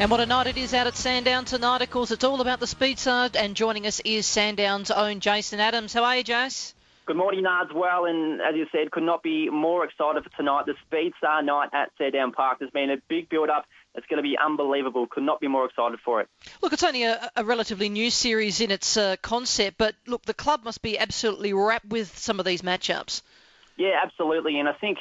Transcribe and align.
And 0.00 0.10
what 0.10 0.20
a 0.20 0.26
night 0.26 0.48
it 0.48 0.56
is 0.58 0.74
out 0.74 0.86
at 0.86 0.96
Sandown 0.96 1.44
tonight. 1.44 1.80
Of 1.80 1.88
course, 1.88 2.10
it's 2.10 2.24
all 2.24 2.40
about 2.40 2.60
the 2.60 2.66
Speedstar, 2.66 3.34
and 3.36 3.54
joining 3.54 3.86
us 3.86 4.00
is 4.00 4.26
Sandown's 4.26 4.90
own 4.90 5.20
Jason 5.20 5.60
Adams. 5.60 5.94
How 5.94 6.04
are 6.04 6.16
you, 6.16 6.24
Jace? 6.24 6.74
Good 7.06 7.16
morning, 7.16 7.44
Nards. 7.44 7.72
Well, 7.72 8.04
and 8.04 8.42
as 8.42 8.56
you 8.56 8.66
said, 8.72 8.90
could 8.90 9.04
not 9.04 9.22
be 9.22 9.48
more 9.48 9.84
excited 9.84 10.24
for 10.24 10.30
tonight. 10.36 10.66
The 10.66 10.74
Speedstar 10.90 11.44
night 11.44 11.70
at 11.72 11.90
Sandown 11.96 12.32
Park. 12.32 12.58
There's 12.58 12.70
been 12.72 12.90
a 12.90 12.96
big 13.08 13.28
build-up. 13.28 13.66
It's 13.94 14.06
going 14.08 14.18
to 14.18 14.22
be 14.22 14.36
unbelievable. 14.36 15.06
Could 15.06 15.22
not 15.22 15.40
be 15.40 15.48
more 15.48 15.64
excited 15.64 16.00
for 16.04 16.20
it. 16.20 16.28
Look, 16.60 16.72
it's 16.72 16.82
only 16.82 17.04
a, 17.04 17.30
a 17.36 17.44
relatively 17.44 17.88
new 17.88 18.10
series 18.10 18.60
in 18.60 18.72
its 18.72 18.96
uh, 18.96 19.16
concept, 19.22 19.78
but 19.78 19.94
look, 20.06 20.24
the 20.24 20.34
club 20.34 20.64
must 20.64 20.82
be 20.82 20.98
absolutely 20.98 21.52
rapt 21.52 21.86
with 21.86 22.18
some 22.18 22.40
of 22.40 22.44
these 22.44 22.62
matchups. 22.62 23.22
Yeah, 23.76 23.92
absolutely. 24.02 24.58
And 24.58 24.68
I 24.68 24.72
think, 24.72 24.98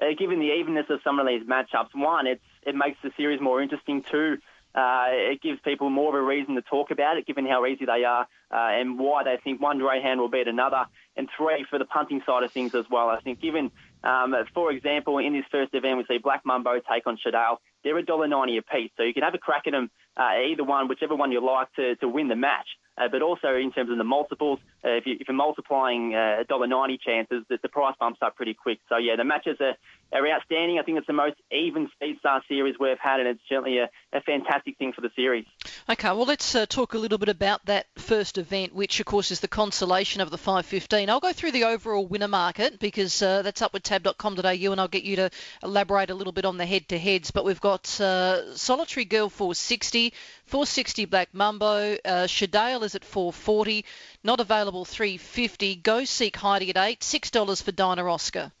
uh, 0.00 0.06
given 0.18 0.40
the 0.40 0.52
evenness 0.52 0.86
of 0.90 1.00
some 1.04 1.18
of 1.18 1.26
these 1.26 1.42
matchups, 1.42 1.94
one, 1.94 2.26
it's 2.26 2.42
it 2.62 2.74
makes 2.74 2.98
the 3.02 3.10
series 3.16 3.40
more 3.40 3.62
interesting. 3.62 4.02
Two, 4.02 4.38
uh, 4.74 5.06
it 5.10 5.40
gives 5.40 5.60
people 5.60 5.88
more 5.88 6.08
of 6.08 6.20
a 6.20 6.26
reason 6.26 6.56
to 6.56 6.62
talk 6.62 6.90
about 6.90 7.16
it, 7.16 7.26
given 7.26 7.46
how 7.46 7.64
easy 7.64 7.84
they 7.84 8.04
are 8.04 8.26
uh, 8.50 8.80
and 8.80 8.98
why 8.98 9.22
they 9.22 9.36
think 9.42 9.60
one 9.60 9.78
greyhound 9.78 10.18
will 10.18 10.28
beat 10.28 10.48
another. 10.48 10.86
And 11.16 11.28
three, 11.36 11.64
for 11.70 11.78
the 11.78 11.84
punting 11.84 12.22
side 12.26 12.42
of 12.42 12.50
things 12.50 12.74
as 12.74 12.84
well. 12.90 13.08
I 13.08 13.20
think 13.20 13.40
given, 13.40 13.70
um, 14.02 14.34
for 14.52 14.72
example, 14.72 15.18
in 15.18 15.32
this 15.32 15.44
first 15.50 15.74
event, 15.74 15.98
we 15.98 16.04
see 16.08 16.18
Black 16.18 16.42
Mumbo 16.44 16.80
take 16.80 17.06
on 17.06 17.16
Shadale. 17.24 17.58
They're 17.84 17.94
$1.90 17.94 18.58
a 18.58 18.62
piece, 18.62 18.90
so 18.96 19.04
you 19.04 19.14
can 19.14 19.22
have 19.22 19.34
a 19.34 19.38
crack 19.38 19.62
at 19.66 19.72
them, 19.72 19.90
uh, 20.16 20.40
either 20.50 20.64
one, 20.64 20.88
whichever 20.88 21.14
one 21.14 21.30
you 21.30 21.44
like 21.44 21.72
to, 21.74 21.94
to 21.96 22.08
win 22.08 22.26
the 22.26 22.36
match. 22.36 22.66
Uh, 22.96 23.08
but 23.10 23.22
also 23.22 23.54
in 23.56 23.72
terms 23.72 23.90
of 23.90 23.98
the 23.98 24.04
multiples, 24.04 24.60
uh, 24.84 24.90
if, 24.90 25.06
you, 25.06 25.16
you're 25.26 25.36
multiplying 25.36 26.14
uh, 26.14 26.44
$1.90 26.48 27.00
chances, 27.00 27.44
the, 27.48 27.58
the 27.60 27.68
price 27.68 27.94
bumps 27.98 28.20
up 28.22 28.36
pretty 28.36 28.54
quick. 28.54 28.78
So 28.88 28.98
yeah, 28.98 29.16
the 29.16 29.24
matches 29.24 29.56
are, 29.60 29.74
are 30.16 30.28
outstanding. 30.28 30.78
I 30.78 30.82
think 30.82 30.98
it's 30.98 31.06
the 31.06 31.12
most 31.12 31.36
even 31.50 31.88
Speedstar 32.00 32.40
series 32.46 32.76
we've 32.78 32.98
had, 32.98 33.18
and 33.18 33.28
it's 33.28 33.40
certainly 33.48 33.78
a, 33.78 33.90
a 34.12 34.20
fantastic 34.20 34.78
thing 34.78 34.92
for 34.92 35.00
the 35.00 35.10
series. 35.16 35.44
Okay, 35.88 36.08
well 36.08 36.24
let's 36.24 36.54
uh, 36.54 36.66
talk 36.66 36.94
a 36.94 36.98
little 36.98 37.18
bit 37.18 37.28
about 37.28 37.66
that 37.66 37.86
first 37.96 38.38
event, 38.38 38.74
which 38.74 39.00
of 39.00 39.06
course 39.06 39.30
is 39.30 39.40
the 39.40 39.48
consolation 39.48 40.20
of 40.20 40.30
the 40.30 40.38
515. 40.38 41.10
I'll 41.10 41.20
go 41.20 41.32
through 41.32 41.52
the 41.52 41.64
overall 41.64 42.06
winner 42.06 42.28
market 42.28 42.78
because 42.78 43.20
uh, 43.20 43.42
that's 43.42 43.60
up 43.60 43.72
with 43.72 43.82
tab.com.au, 43.82 44.72
and 44.72 44.80
I'll 44.80 44.88
get 44.88 45.04
you 45.04 45.16
to 45.16 45.30
elaborate 45.62 46.10
a 46.10 46.14
little 46.14 46.32
bit 46.32 46.44
on 46.44 46.58
the 46.58 46.66
head-to-heads. 46.66 47.32
But 47.32 47.44
we've 47.44 47.60
got 47.60 48.00
uh, 48.00 48.54
Solitary 48.54 49.04
Girl 49.04 49.28
460, 49.28 50.12
460 50.46 51.06
Black 51.06 51.32
Mumbo, 51.32 51.94
uh, 52.04 52.26
Shadale 52.26 52.82
is 52.82 52.94
at 52.94 53.04
440, 53.04 53.84
not 54.22 54.40
available 54.40 54.84
350. 54.84 55.76
Go 55.76 56.04
Seek 56.04 56.36
Heidi 56.36 56.70
at 56.70 56.76
eight, 56.76 57.02
six 57.02 57.30
dollars 57.30 57.62
for 57.62 57.72
Dyna 57.72 58.04
Oscar. 58.04 58.52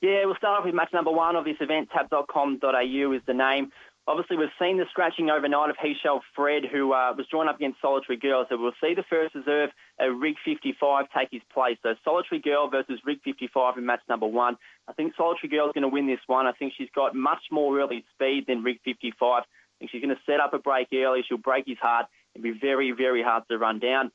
Yeah, 0.00 0.24
we'll 0.24 0.36
start 0.36 0.60
off 0.60 0.64
with 0.64 0.74
match 0.74 0.92
number 0.92 1.10
one 1.10 1.36
of 1.36 1.44
this 1.44 1.56
event. 1.60 1.90
Tab.com.au 1.90 3.12
is 3.12 3.22
the 3.26 3.34
name. 3.34 3.70
Obviously, 4.06 4.38
we've 4.38 4.48
seen 4.58 4.78
the 4.78 4.86
scratching 4.90 5.30
overnight 5.30 5.70
of 5.70 5.76
Heshel 5.76 6.20
Fred, 6.34 6.64
who 6.64 6.92
uh, 6.92 7.12
was 7.16 7.26
drawn 7.30 7.48
up 7.48 7.56
against 7.56 7.80
Solitary 7.80 8.16
Girl. 8.16 8.46
So 8.48 8.56
we'll 8.56 8.72
see 8.82 8.94
the 8.94 9.04
first 9.08 9.34
reserve, 9.34 9.70
uh, 10.02 10.08
Rig 10.08 10.36
55, 10.44 11.06
take 11.16 11.28
his 11.30 11.42
place. 11.52 11.76
So 11.82 11.94
Solitary 12.02 12.40
Girl 12.40 12.68
versus 12.68 12.98
Rig 13.04 13.20
55 13.22 13.76
in 13.76 13.86
match 13.86 14.00
number 14.08 14.26
one. 14.26 14.56
I 14.88 14.94
think 14.94 15.12
Solitary 15.16 15.48
Girl 15.50 15.66
is 15.66 15.74
going 15.74 15.82
to 15.82 15.88
win 15.88 16.06
this 16.06 16.20
one. 16.26 16.46
I 16.46 16.52
think 16.52 16.72
she's 16.76 16.88
got 16.94 17.14
much 17.14 17.42
more 17.52 17.78
early 17.78 18.04
speed 18.14 18.46
than 18.48 18.62
Rig 18.62 18.80
55. 18.84 19.44
She's 19.88 20.02
going 20.02 20.14
to 20.14 20.22
set 20.26 20.40
up 20.40 20.54
a 20.54 20.58
break 20.58 20.88
early. 20.92 21.22
She'll 21.26 21.38
break 21.38 21.64
his 21.66 21.78
heart 21.80 22.06
and 22.34 22.42
be 22.42 22.52
very, 22.52 22.92
very 22.92 23.22
hard 23.22 23.44
to 23.50 23.58
run 23.58 23.78
down. 23.78 24.10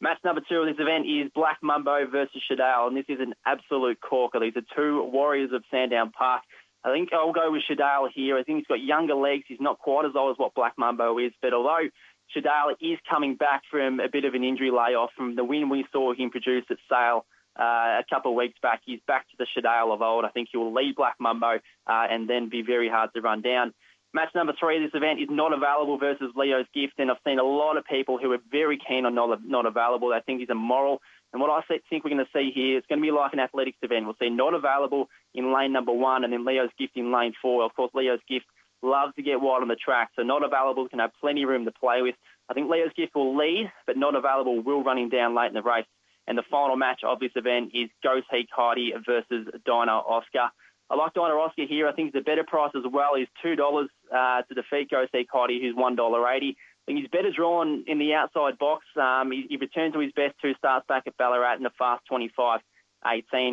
Match 0.00 0.18
number 0.24 0.40
two 0.48 0.56
of 0.56 0.66
this 0.66 0.80
event 0.82 1.06
is 1.06 1.30
Black 1.34 1.58
Mumbo 1.62 2.06
versus 2.10 2.42
Shadale, 2.50 2.88
and 2.88 2.96
this 2.96 3.04
is 3.08 3.20
an 3.20 3.34
absolute 3.44 4.00
corker. 4.00 4.40
These 4.40 4.56
are 4.56 4.64
two 4.74 5.02
warriors 5.04 5.50
of 5.52 5.62
Sandown 5.70 6.10
Park. 6.10 6.42
I 6.82 6.90
think 6.90 7.10
I'll 7.12 7.34
go 7.34 7.52
with 7.52 7.62
Shadale 7.70 8.08
here. 8.14 8.38
I 8.38 8.42
think 8.42 8.58
he's 8.58 8.66
got 8.66 8.82
younger 8.82 9.14
legs. 9.14 9.44
He's 9.46 9.60
not 9.60 9.78
quite 9.78 10.06
as 10.06 10.12
old 10.16 10.30
as 10.30 10.38
what 10.38 10.54
Black 10.54 10.72
Mumbo 10.78 11.18
is, 11.18 11.32
but 11.42 11.52
although 11.52 11.88
Shadale 12.34 12.74
is 12.80 12.98
coming 13.08 13.36
back 13.36 13.62
from 13.70 14.00
a 14.00 14.08
bit 14.08 14.24
of 14.24 14.32
an 14.32 14.42
injury 14.42 14.70
layoff 14.70 15.10
from 15.14 15.36
the 15.36 15.44
win 15.44 15.68
we 15.68 15.84
saw 15.92 16.14
him 16.14 16.30
produce 16.30 16.64
at 16.70 16.78
Sale 16.88 17.26
uh, 17.58 18.00
a 18.00 18.04
couple 18.08 18.30
of 18.30 18.36
weeks 18.36 18.58
back, 18.62 18.80
he's 18.86 19.00
back 19.06 19.26
to 19.30 19.36
the 19.38 19.46
Shadale 19.54 19.92
of 19.92 20.00
old. 20.00 20.24
I 20.24 20.28
think 20.28 20.48
he 20.50 20.56
will 20.56 20.72
lead 20.72 20.96
Black 20.96 21.16
Mumbo 21.20 21.56
uh, 21.86 22.06
and 22.10 22.30
then 22.30 22.48
be 22.48 22.62
very 22.62 22.88
hard 22.88 23.10
to 23.14 23.20
run 23.20 23.42
down. 23.42 23.74
Match 24.12 24.30
number 24.34 24.52
three 24.58 24.76
of 24.76 24.82
this 24.82 24.98
event 24.98 25.20
is 25.20 25.28
not 25.30 25.52
available 25.52 25.96
versus 25.96 26.32
Leo's 26.34 26.66
Gift, 26.74 26.94
and 26.98 27.10
I've 27.10 27.18
seen 27.24 27.38
a 27.38 27.44
lot 27.44 27.76
of 27.76 27.84
people 27.84 28.18
who 28.18 28.32
are 28.32 28.38
very 28.50 28.76
keen 28.76 29.06
on 29.06 29.14
not, 29.14 29.44
not 29.44 29.66
available. 29.66 30.08
They 30.08 30.20
think 30.26 30.40
he's 30.40 30.50
immoral. 30.50 31.00
And 31.32 31.40
what 31.40 31.50
I 31.50 31.78
think 31.88 32.02
we're 32.02 32.10
going 32.10 32.24
to 32.24 32.30
see 32.34 32.50
here 32.52 32.76
is 32.76 32.84
going 32.88 33.00
to 33.00 33.06
be 33.06 33.12
like 33.12 33.32
an 33.32 33.38
athletics 33.38 33.78
event. 33.82 34.06
We'll 34.06 34.16
see 34.20 34.30
not 34.30 34.52
available 34.52 35.08
in 35.32 35.54
lane 35.54 35.72
number 35.72 35.92
one 35.92 36.24
and 36.24 36.32
then 36.32 36.44
Leo's 36.44 36.70
Gift 36.76 36.96
in 36.96 37.12
lane 37.12 37.34
four. 37.40 37.64
Of 37.64 37.74
course, 37.74 37.92
Leo's 37.94 38.18
Gift 38.28 38.46
loves 38.82 39.14
to 39.14 39.22
get 39.22 39.40
wide 39.40 39.62
on 39.62 39.68
the 39.68 39.76
track, 39.76 40.10
so 40.16 40.22
not 40.22 40.44
available 40.44 40.88
can 40.88 40.98
have 40.98 41.12
plenty 41.20 41.44
of 41.44 41.48
room 41.48 41.64
to 41.66 41.70
play 41.70 42.02
with. 42.02 42.16
I 42.48 42.54
think 42.54 42.68
Leo's 42.68 42.92
Gift 42.96 43.14
will 43.14 43.36
lead, 43.36 43.70
but 43.86 43.96
not 43.96 44.16
available 44.16 44.60
will 44.60 44.82
run 44.82 44.98
him 44.98 45.08
down 45.08 45.36
late 45.36 45.48
in 45.48 45.54
the 45.54 45.62
race. 45.62 45.86
And 46.26 46.36
the 46.36 46.42
final 46.50 46.76
match 46.76 47.02
of 47.04 47.20
this 47.20 47.32
event 47.36 47.72
is 47.74 47.90
Go 48.02 48.22
Seek 48.32 48.48
Heidi 48.50 48.92
versus 49.06 49.46
Dyna 49.64 49.92
Oscar. 49.92 50.50
I 50.90 50.96
like 50.96 51.14
Dyna 51.14 51.34
Oscar 51.34 51.66
here. 51.66 51.86
I 51.86 51.92
think 51.92 52.12
the 52.12 52.20
better 52.20 52.42
price 52.42 52.72
as 52.74 52.82
well 52.90 53.14
is 53.14 53.28
$2 53.44 53.88
uh, 54.12 54.42
to 54.42 54.54
defeat 54.54 54.90
Go 54.90 55.06
Seek 55.12 55.28
Heidi, 55.32 55.60
who's 55.60 55.76
$1.80. 55.76 56.26
I 56.26 56.54
think 56.84 56.98
he's 56.98 57.08
better 57.08 57.30
drawn 57.30 57.84
in 57.86 57.98
the 57.98 58.14
outside 58.14 58.58
box. 58.58 58.84
Um, 58.96 59.30
he, 59.30 59.46
he 59.48 59.56
returned 59.56 59.92
to 59.94 60.00
his 60.00 60.10
best 60.12 60.34
two 60.42 60.54
starts 60.58 60.86
back 60.88 61.04
at 61.06 61.16
Ballarat 61.16 61.56
in 61.56 61.62
the 61.62 61.70
fast 61.78 62.02
25-18. 62.10 62.60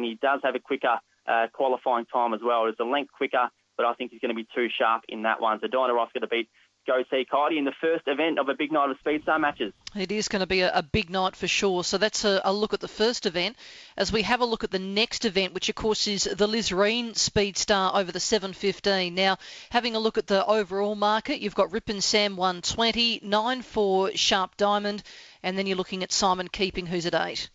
He 0.04 0.18
does 0.20 0.40
have 0.44 0.56
a 0.56 0.60
quicker 0.60 0.98
uh, 1.28 1.48
qualifying 1.54 2.06
time 2.06 2.34
as 2.34 2.40
well. 2.44 2.66
It's 2.66 2.80
a 2.80 2.86
length 2.86 3.12
quicker, 3.12 3.50
but 3.76 3.86
I 3.86 3.94
think 3.94 4.12
he's 4.12 4.22
going 4.22 4.36
to 4.36 4.36
be 4.36 4.48
too 4.56 4.70
sharp 4.76 5.04
in 5.08 5.24
that 5.24 5.40
one. 5.40 5.60
So 5.60 5.68
Dyna 5.68 5.94
Oscar 5.94 6.22
to 6.22 6.28
beat 6.28 6.50
Go 6.88 7.04
Seek 7.12 7.28
Heidi 7.30 7.58
in 7.58 7.66
the 7.66 7.74
first 7.82 8.08
event 8.08 8.40
of 8.40 8.48
a 8.48 8.54
big 8.54 8.72
night 8.72 8.90
of 8.90 8.98
Speedstar 9.04 9.40
matches. 9.40 9.74
It 9.94 10.10
is 10.10 10.30
going 10.30 10.40
to 10.40 10.48
be 10.48 10.62
a, 10.62 10.72
a 10.74 10.82
big 10.82 11.10
night 11.10 11.36
for 11.36 11.48
sure. 11.48 11.84
So 11.84 11.98
that's 11.98 12.24
a, 12.24 12.42
a, 12.46 12.54
look 12.54 12.74
at 12.74 12.80
the 12.80 12.88
first 12.88 13.26
event. 13.26 13.58
As 13.98 14.12
we 14.12 14.22
have 14.22 14.40
a 14.40 14.46
look 14.46 14.64
at 14.64 14.72
the 14.72 14.80
next 14.80 15.26
event, 15.26 15.54
which 15.54 15.68
of 15.68 15.76
course 15.76 16.08
is 16.08 16.24
the 16.24 16.48
Lisreen 16.48 17.12
Speedstar 17.12 17.94
over 17.94 18.12
the 18.12 18.22
715. 18.22 19.14
Now, 19.14 19.38
having 19.70 19.96
a 19.96 20.00
look 20.00 20.18
at 20.18 20.28
the 20.28 20.46
overall 20.46 20.96
market, 20.96 21.42
you've 21.42 21.56
got 21.56 21.74
Rip 21.74 21.90
and 21.90 22.04
Sam 22.04 22.38
120, 22.38 23.20
9 23.22 23.62
for 23.62 24.12
Sharp 24.16 24.56
Diamond, 24.56 25.04
and 25.44 25.58
then 25.58 25.68
you're 25.68 25.78
looking 25.78 26.04
at 26.04 26.14
Simon 26.14 26.48
Keeping, 26.48 26.86
who's 26.86 27.06
at 27.06 27.14
8. 27.14 27.50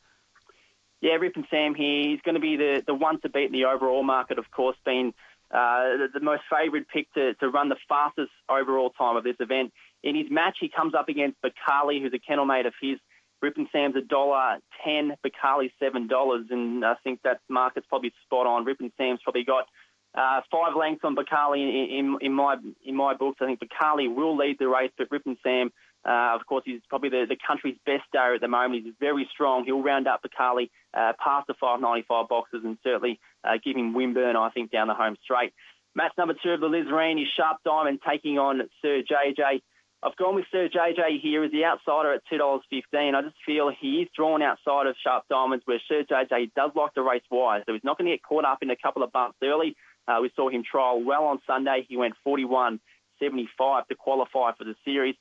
Yeah, 1.00 1.14
Rip 1.14 1.36
and 1.36 1.46
Sam 1.50 1.74
here. 1.74 2.10
He's 2.10 2.20
going 2.20 2.36
to 2.36 2.40
be 2.40 2.56
the, 2.56 2.82
the 2.86 2.94
one 2.94 3.20
to 3.22 3.28
beat 3.28 3.46
in 3.46 3.52
the 3.52 3.64
overall 3.64 4.04
market, 4.04 4.38
of 4.38 4.50
course, 4.50 4.76
being 4.84 5.14
uh, 5.52 5.96
the, 5.98 6.08
the, 6.14 6.20
most 6.20 6.42
favoured 6.50 6.86
pick 6.88 7.12
to, 7.12 7.34
to 7.34 7.48
run 7.48 7.68
the 7.68 7.76
fastest 7.88 8.30
overall 8.48 8.90
time 8.90 9.16
of 9.16 9.24
this 9.24 9.36
event. 9.38 9.72
In 10.02 10.16
his 10.16 10.30
match, 10.30 10.56
he 10.60 10.68
comes 10.68 10.94
up 10.94 11.08
against 11.08 11.36
Bakali, 11.42 12.00
who's 12.00 12.14
a 12.14 12.18
kennel 12.18 12.46
mate 12.46 12.66
of 12.66 12.74
his. 12.80 12.98
Rip 13.42 13.56
and 13.56 13.66
Sam's 13.72 13.96
a 13.96 14.00
dollar 14.00 14.58
ten, 14.84 15.14
Bakali 15.26 15.70
seven 15.80 16.06
dollars, 16.06 16.46
and 16.50 16.84
I 16.84 16.94
think 17.02 17.20
that 17.24 17.40
market's 17.48 17.86
probably 17.88 18.12
spot 18.24 18.46
on. 18.46 18.64
Rip 18.64 18.80
and 18.80 18.92
Sam's 18.96 19.20
probably 19.24 19.44
got 19.44 19.66
uh, 20.14 20.40
five 20.50 20.76
lengths 20.76 21.04
on 21.04 21.16
Bakali 21.16 21.58
in, 21.58 21.98
in, 21.98 22.18
in, 22.20 22.32
my 22.32 22.56
in 22.84 22.94
my 22.94 23.14
books. 23.14 23.38
I 23.40 23.46
think 23.46 23.60
Bakali 23.60 24.14
will 24.14 24.36
lead 24.36 24.56
the 24.58 24.68
race, 24.68 24.92
but 24.96 25.08
Rip 25.10 25.26
and 25.26 25.36
Sam, 25.42 25.72
uh, 26.04 26.34
of 26.34 26.44
course, 26.46 26.64
he's 26.66 26.80
probably 26.88 27.10
the, 27.10 27.26
the 27.28 27.36
country's 27.46 27.76
best 27.86 28.02
stayer 28.08 28.34
at 28.34 28.40
the 28.40 28.48
moment. 28.48 28.84
He's 28.84 28.94
very 28.98 29.28
strong. 29.32 29.64
He'll 29.64 29.82
round 29.82 30.08
up 30.08 30.22
Bakali 30.22 30.70
uh, 30.94 31.12
past 31.22 31.46
the 31.46 31.54
595 31.54 32.28
boxes 32.28 32.62
and 32.64 32.76
certainly 32.82 33.20
uh, 33.44 33.52
give 33.64 33.76
him 33.76 33.94
Wimburn, 33.94 34.36
I 34.36 34.50
think, 34.50 34.72
down 34.72 34.88
the 34.88 34.94
home 34.94 35.16
straight. 35.22 35.52
Match 35.94 36.12
number 36.16 36.34
two 36.42 36.50
of 36.50 36.60
the 36.60 36.68
Lisreen 36.68 37.20
is 37.20 37.28
Sharp 37.36 37.58
Diamond 37.64 38.00
taking 38.08 38.38
on 38.38 38.62
Sir 38.80 39.02
JJ. 39.02 39.62
I've 40.02 40.16
gone 40.16 40.34
with 40.34 40.46
Sir 40.50 40.68
JJ 40.68 41.20
here 41.20 41.44
as 41.44 41.52
the 41.52 41.64
outsider 41.64 42.12
at 42.12 42.22
$2.15. 42.32 43.14
I 43.14 43.22
just 43.22 43.36
feel 43.46 43.70
he 43.70 44.02
is 44.02 44.08
drawn 44.16 44.42
outside 44.42 44.88
of 44.88 44.96
Sharp 45.04 45.24
Diamonds 45.30 45.64
where 45.66 45.80
Sir 45.88 46.02
JJ 46.02 46.52
does 46.56 46.72
like 46.74 46.94
to 46.94 47.02
race 47.02 47.22
wide, 47.30 47.62
so 47.66 47.74
he's 47.74 47.84
not 47.84 47.98
going 47.98 48.10
to 48.10 48.16
get 48.16 48.22
caught 48.24 48.44
up 48.44 48.58
in 48.62 48.70
a 48.70 48.76
couple 48.76 49.04
of 49.04 49.12
bumps 49.12 49.36
early. 49.44 49.76
Uh, 50.08 50.18
we 50.20 50.32
saw 50.34 50.48
him 50.48 50.64
trial 50.68 51.04
well 51.04 51.26
on 51.26 51.38
Sunday. 51.46 51.86
He 51.88 51.96
went 51.96 52.14
41.75 52.26 53.86
to 53.86 53.94
qualify 53.94 54.50
for 54.58 54.64
the 54.64 54.74
series. 54.84 55.14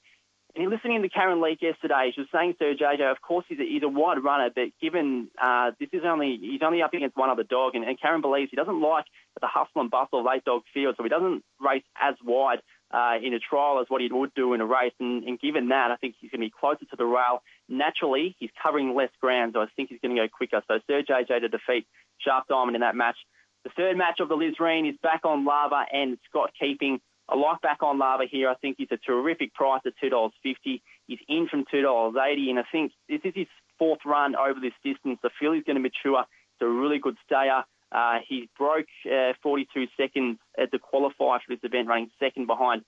And 0.55 0.69
listening 0.69 1.01
to 1.01 1.09
Karen 1.09 1.41
Leake 1.41 1.61
yesterday, 1.61 2.11
she 2.13 2.21
was 2.21 2.27
saying 2.33 2.55
Sir 2.59 2.73
JJ, 2.73 3.09
of 3.09 3.21
course 3.21 3.45
he's 3.47 3.59
a, 3.59 3.63
he's 3.63 3.83
a 3.83 3.87
wide 3.87 4.23
runner, 4.23 4.49
but 4.53 4.69
given 4.81 5.29
uh, 5.41 5.71
this 5.79 5.89
is 5.93 6.01
only 6.05 6.37
he's 6.41 6.61
only 6.61 6.81
up 6.81 6.93
against 6.93 7.15
one 7.15 7.29
other 7.29 7.43
dog, 7.43 7.75
and, 7.75 7.85
and 7.85 7.99
Karen 7.99 8.21
believes 8.21 8.49
he 8.51 8.57
doesn't 8.57 8.81
like 8.81 9.05
the 9.39 9.47
hustle 9.47 9.81
and 9.81 9.89
bustle 9.89 10.19
of 10.19 10.27
eight 10.33 10.43
dog 10.43 10.63
field, 10.73 10.95
so 10.97 11.03
he 11.03 11.09
doesn't 11.09 11.43
race 11.59 11.83
as 11.99 12.15
wide 12.23 12.59
uh, 12.91 13.15
in 13.23 13.33
a 13.33 13.39
trial 13.39 13.79
as 13.79 13.85
what 13.87 14.01
he 14.01 14.09
would 14.11 14.33
do 14.33 14.53
in 14.53 14.61
a 14.61 14.65
race. 14.65 14.93
And, 14.99 15.23
and 15.23 15.39
given 15.39 15.69
that, 15.69 15.91
I 15.91 15.95
think 15.95 16.15
he's 16.19 16.31
going 16.31 16.41
to 16.41 16.47
be 16.47 16.53
closer 16.59 16.85
to 16.85 16.95
the 16.97 17.05
rail. 17.05 17.41
Naturally, 17.69 18.35
he's 18.37 18.51
covering 18.61 18.93
less 18.93 19.11
ground, 19.21 19.53
so 19.53 19.61
I 19.61 19.67
think 19.75 19.89
he's 19.89 19.99
going 20.01 20.15
to 20.15 20.21
go 20.21 20.27
quicker. 20.27 20.61
So 20.67 20.79
Sir 20.87 21.01
JJ 21.01 21.41
to 21.41 21.47
defeat 21.47 21.87
Sharp 22.19 22.47
Diamond 22.49 22.75
in 22.75 22.81
that 22.81 22.95
match. 22.95 23.17
The 23.63 23.71
third 23.77 23.97
match 23.97 24.19
of 24.19 24.27
the 24.27 24.35
Lisreen 24.35 24.89
is 24.89 24.95
back 25.03 25.21
on 25.23 25.45
lava 25.45 25.85
and 25.93 26.17
Scott 26.29 26.51
Keeping. 26.59 26.99
I 27.31 27.37
like 27.37 27.61
back 27.61 27.81
on 27.81 27.97
lava 27.97 28.25
here. 28.29 28.49
I 28.49 28.55
think 28.55 28.75
he's 28.77 28.91
a 28.91 28.97
terrific 28.97 29.53
price 29.53 29.81
at 29.85 29.93
$2.50. 30.03 30.81
He's 31.07 31.19
in 31.29 31.47
from 31.47 31.63
$2.80, 31.73 32.49
and 32.49 32.59
I 32.59 32.63
think 32.71 32.91
this 33.07 33.21
is 33.23 33.33
his 33.33 33.47
fourth 33.79 33.99
run 34.05 34.35
over 34.35 34.59
this 34.59 34.73
distance. 34.83 35.19
I 35.23 35.29
feel 35.39 35.53
he's 35.53 35.63
going 35.63 35.77
to 35.77 35.81
mature. 35.81 36.19
It's 36.21 36.61
a 36.61 36.67
really 36.67 36.99
good 36.99 37.15
stayer. 37.25 37.63
Uh, 37.91 38.19
he 38.27 38.49
broke 38.57 38.87
uh, 39.05 39.33
42 39.41 39.87
seconds 39.97 40.39
at 40.57 40.71
the 40.71 40.79
qualifier 40.79 41.39
for 41.39 41.49
this 41.49 41.59
event, 41.63 41.87
running 41.87 42.11
second 42.19 42.47
behind 42.47 42.83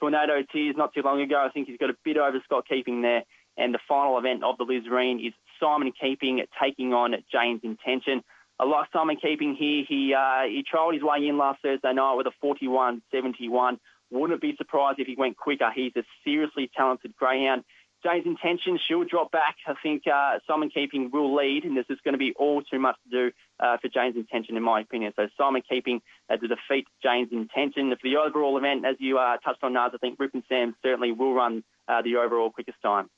Tornado 0.00 0.42
Tears 0.52 0.76
not 0.76 0.92
too 0.92 1.02
long 1.02 1.20
ago. 1.20 1.44
I 1.44 1.50
think 1.50 1.68
he's 1.68 1.78
got 1.78 1.90
a 1.90 1.96
bit 2.04 2.16
over 2.16 2.40
Scott 2.44 2.66
Keeping 2.68 3.02
there. 3.02 3.22
And 3.56 3.72
the 3.72 3.78
final 3.88 4.18
event 4.18 4.44
of 4.44 4.58
the 4.58 4.64
Lisarene 4.64 5.26
is 5.26 5.32
Simon 5.58 5.92
Keeping 5.98 6.44
taking 6.62 6.92
on 6.92 7.14
Jane's 7.32 7.62
Intention. 7.62 8.22
I 8.58 8.64
like 8.64 8.88
Simon 8.92 9.16
Keeping 9.16 9.54
here. 9.54 9.84
He 9.86 10.14
uh, 10.14 10.44
he 10.44 10.64
trialled 10.64 10.94
his 10.94 11.02
way 11.02 11.26
in 11.26 11.36
last 11.36 11.60
Thursday 11.62 11.92
night 11.92 12.14
with 12.14 12.26
a 12.26 12.32
41.71. 12.44 13.78
Wouldn't 14.10 14.40
be 14.40 14.56
surprised 14.56 14.98
if 14.98 15.06
he 15.06 15.14
went 15.16 15.36
quicker. 15.36 15.70
He's 15.74 15.92
a 15.96 16.04
seriously 16.24 16.70
talented 16.74 17.14
greyhound. 17.16 17.64
Jane's 18.04 18.26
intention, 18.26 18.78
she'll 18.86 19.04
drop 19.04 19.32
back. 19.32 19.56
I 19.66 19.74
think 19.82 20.02
uh, 20.06 20.38
Simon 20.46 20.70
Keeping 20.70 21.10
will 21.10 21.34
lead, 21.34 21.64
and 21.64 21.76
this 21.76 21.86
is 21.88 21.98
going 22.04 22.12
to 22.12 22.18
be 22.18 22.34
all 22.36 22.62
too 22.62 22.78
much 22.78 22.96
to 23.04 23.10
do 23.10 23.32
uh, 23.58 23.78
for 23.78 23.88
Jane's 23.88 24.16
intention, 24.16 24.56
in 24.56 24.62
my 24.62 24.80
opinion. 24.80 25.12
So 25.16 25.28
Simon 25.36 25.62
Keeping 25.68 26.00
uh, 26.30 26.36
to 26.36 26.46
defeat 26.46 26.86
Jane's 27.02 27.32
intention. 27.32 27.90
For 27.90 28.08
the 28.08 28.16
overall 28.16 28.56
event, 28.58 28.84
as 28.84 28.96
you 28.98 29.18
uh, 29.18 29.38
touched 29.38 29.62
on, 29.64 29.72
Nars, 29.72 29.92
I 29.94 29.98
think 29.98 30.20
Rip 30.20 30.34
and 30.34 30.44
Sam 30.48 30.76
certainly 30.82 31.12
will 31.12 31.34
run 31.34 31.64
uh, 31.88 32.02
the 32.02 32.16
overall 32.16 32.50
quickest 32.50 32.80
time. 32.82 33.10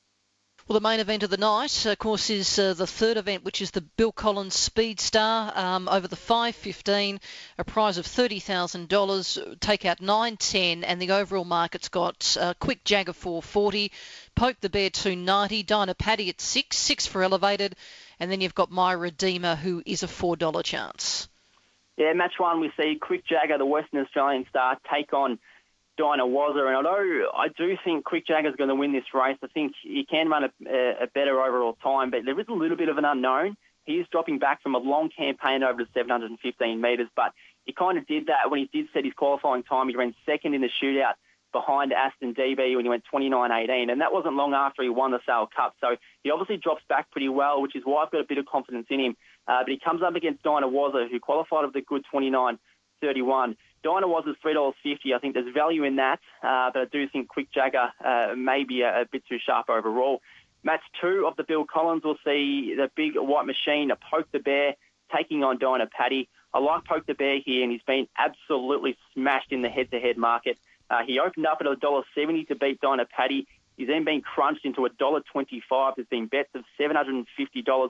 Well, 0.69 0.79
the 0.79 0.87
main 0.87 0.99
event 0.99 1.23
of 1.23 1.31
the 1.31 1.37
night, 1.37 1.87
of 1.87 1.97
course, 1.97 2.29
is 2.29 2.59
uh, 2.59 2.75
the 2.75 2.85
third 2.85 3.17
event, 3.17 3.43
which 3.43 3.59
is 3.59 3.71
the 3.71 3.81
Bill 3.81 4.11
Collins 4.11 4.53
Speed 4.53 4.99
Star 4.99 5.51
um, 5.55 5.89
over 5.89 6.07
the 6.07 6.15
5.15, 6.15 7.19
a 7.57 7.63
prize 7.63 7.97
of 7.97 8.05
$30,000. 8.05 9.59
Take 9.59 9.85
out 9.85 9.97
9.10, 9.97 10.83
and 10.85 11.01
the 11.01 11.09
overall 11.09 11.43
market's 11.43 11.89
got 11.89 12.37
uh, 12.39 12.53
Quick 12.59 12.83
Jagger 12.83 13.13
440, 13.13 13.91
Poke 14.35 14.59
the 14.59 14.69
Bear 14.69 14.91
290, 14.91 15.63
Dyna 15.63 15.95
Paddy 15.95 16.29
at 16.29 16.39
6, 16.39 16.77
6 16.77 17.07
for 17.07 17.23
elevated, 17.23 17.75
and 18.19 18.31
then 18.31 18.39
you've 18.39 18.53
got 18.53 18.69
My 18.69 18.91
Redeemer, 18.91 19.55
who 19.55 19.81
is 19.87 20.03
a 20.03 20.07
$4 20.07 20.63
chance. 20.63 21.27
Yeah, 21.97 22.13
match 22.13 22.33
one, 22.37 22.59
we 22.59 22.71
see 22.77 22.99
Quick 23.01 23.25
Jagger, 23.25 23.57
the 23.57 23.65
Western 23.65 24.01
Australian 24.01 24.45
star, 24.47 24.77
take 24.93 25.13
on 25.13 25.39
Dyna 25.99 26.25
Wazza. 26.25 26.65
And 26.65 26.77
although 26.77 27.29
I 27.35 27.49
do 27.49 27.77
think 27.83 28.05
Quick 28.05 28.25
Jagger's 28.25 28.55
going 28.55 28.69
to 28.69 28.75
win 28.75 28.93
this 28.93 29.03
race, 29.13 29.37
I 29.43 29.47
think 29.47 29.73
he 29.83 30.05
can 30.09 30.29
run 30.29 30.45
a, 30.45 30.49
a 31.03 31.07
better 31.13 31.41
overall 31.41 31.77
time, 31.83 32.09
but 32.09 32.21
there 32.23 32.39
is 32.39 32.47
a 32.47 32.53
little 32.53 32.77
bit 32.77 32.87
of 32.87 32.97
an 32.97 33.03
unknown. 33.03 33.57
He 33.83 33.95
is 33.95 34.07
dropping 34.09 34.39
back 34.39 34.63
from 34.63 34.75
a 34.75 34.77
long 34.77 35.09
campaign 35.09 35.61
over 35.61 35.83
to 35.83 35.91
715 35.93 36.79
metres, 36.79 37.09
but 37.15 37.33
he 37.65 37.73
kind 37.73 37.97
of 37.97 38.07
did 38.07 38.27
that 38.27 38.49
when 38.49 38.59
he 38.59 38.69
did 38.71 38.87
set 38.93 39.03
his 39.03 39.13
qualifying 39.13 39.63
time. 39.63 39.89
He 39.89 39.95
ran 39.95 40.15
second 40.25 40.53
in 40.53 40.61
the 40.61 40.69
shootout 40.81 41.15
behind 41.51 41.91
Aston 41.91 42.33
DB 42.33 42.75
when 42.75 42.85
he 42.85 42.89
went 42.89 43.03
29.18, 43.13 43.91
and 43.91 43.99
that 43.99 44.13
wasn't 44.13 44.35
long 44.35 44.53
after 44.53 44.83
he 44.83 44.89
won 44.89 45.11
the 45.11 45.19
Sale 45.25 45.49
Cup. 45.53 45.73
So 45.81 45.97
he 46.23 46.31
obviously 46.31 46.57
drops 46.57 46.83
back 46.87 47.11
pretty 47.11 47.29
well, 47.29 47.61
which 47.61 47.75
is 47.75 47.81
why 47.83 48.03
I've 48.03 48.11
got 48.11 48.21
a 48.21 48.27
bit 48.27 48.37
of 48.37 48.45
confidence 48.45 48.87
in 48.89 48.99
him. 48.99 49.17
Uh, 49.47 49.63
but 49.63 49.71
he 49.71 49.79
comes 49.79 50.01
up 50.01 50.15
against 50.15 50.43
Dyna 50.43 50.67
Wazza, 50.67 51.09
who 51.09 51.19
qualified 51.19 51.65
with 51.65 51.75
a 51.75 51.81
good 51.81 52.05
29.31. 52.13 53.55
Dyna 53.83 54.07
Wazza 54.07 54.29
is 54.29 54.35
three 54.41 54.53
dollars 54.53 54.75
fifty. 54.83 55.13
I 55.13 55.19
think 55.19 55.33
there's 55.33 55.53
value 55.53 55.83
in 55.83 55.97
that, 55.97 56.19
uh, 56.43 56.71
but 56.73 56.81
I 56.81 56.85
do 56.91 57.07
think 57.07 57.27
Quick 57.29 57.51
Jagger 57.51 57.89
uh, 58.03 58.35
may 58.35 58.63
be 58.63 58.81
a, 58.81 59.01
a, 59.01 59.05
bit 59.05 59.23
too 59.27 59.37
sharp 59.43 59.69
overall. 59.69 60.21
Match 60.63 60.81
two 61.01 61.25
of 61.25 61.37
the 61.37 61.43
Bill 61.43 61.65
Collins 61.65 62.03
will 62.03 62.17
see 62.25 62.75
the 62.75 62.91
big 62.95 63.13
white 63.15 63.45
machine, 63.45 63.91
a 63.91 63.95
Poke 63.95 64.29
the 64.31 64.39
Bear, 64.39 64.75
taking 65.15 65.43
on 65.43 65.57
Dyna 65.57 65.87
Paddy. 65.87 66.27
I 66.53 66.59
like 66.59 66.83
Poke 66.85 67.05
the 67.05 67.13
Bear 67.13 67.39
here, 67.39 67.63
and 67.63 67.71
he's 67.71 67.83
been 67.83 68.07
absolutely 68.17 68.97
smashed 69.13 69.51
in 69.51 69.61
the 69.61 69.69
head-to-head 69.69 70.17
market. 70.17 70.57
Uh, 70.89 71.03
he 71.05 71.19
opened 71.19 71.45
up 71.45 71.59
at 71.61 71.67
$1.70 71.67 72.47
to 72.47 72.55
beat 72.55 72.81
Dyna 72.81 73.05
Paddy. 73.05 73.47
He's 73.77 73.87
then 73.87 74.03
been 74.03 74.21
crunched 74.21 74.65
into 74.65 74.81
$1.25. 74.81 75.95
There's 75.95 76.07
been 76.07 76.27
bets 76.27 76.49
of 76.55 76.63
$750 76.79 77.25